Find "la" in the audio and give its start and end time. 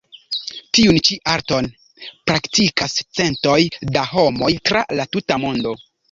5.01-5.05